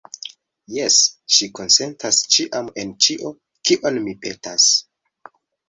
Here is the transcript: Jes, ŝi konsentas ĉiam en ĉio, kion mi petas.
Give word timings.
Jes, 0.75 0.95
ŝi 1.35 1.49
konsentas 1.59 2.23
ĉiam 2.37 2.73
en 2.85 2.95
ĉio, 3.07 3.35
kion 3.71 4.03
mi 4.09 4.19
petas. 4.27 4.69